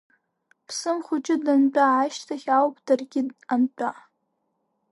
[0.65, 3.21] Мсым Хәыҷы дантәа ашьҭахь ауп даргьы
[3.53, 3.91] антәа.